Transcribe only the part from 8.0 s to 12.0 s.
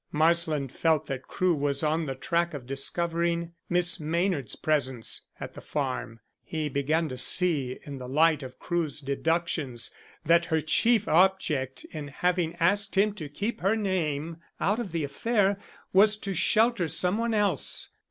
light of Crewe's deductions that her chief object